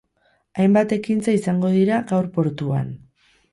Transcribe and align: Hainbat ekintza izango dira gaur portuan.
Hainbat 0.63 0.95
ekintza 0.97 1.35
izango 1.41 1.71
dira 1.77 2.01
gaur 2.15 2.33
portuan. 2.41 2.93